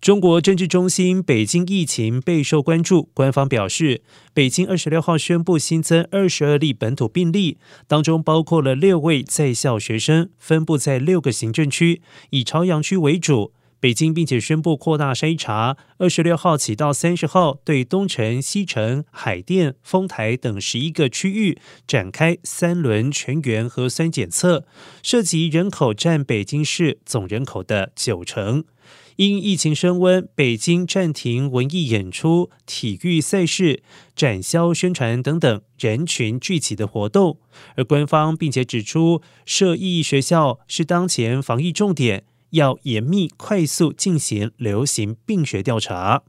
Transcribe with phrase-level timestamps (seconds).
[0.00, 3.10] 中国政治中心北京疫情备受关注。
[3.12, 4.00] 官方表示，
[4.32, 12.00] 北京二十六号宣布新增二十二例本土病例，当中包括了六位在校学生，分布在六个行政区，
[12.30, 13.52] 以朝阳区为主。
[13.80, 24.66] 北京并且宣布扩大筛查，二十六号起到三十号，对东城、西城、海淀、丰台等十一个区域展开三轮全员核酸检测，
[25.02, 28.64] 涉及人口占北京市总人口的九成。
[29.16, 33.82] 因疫情升温，北京暂停文艺演出、体育赛事、
[34.16, 37.38] 展销宣传等等人群聚集的活动，
[37.76, 42.24] 而官方并且指出，设意义学校是当前防疫重点。
[42.50, 46.22] 要严密、快速进行流行病学调查。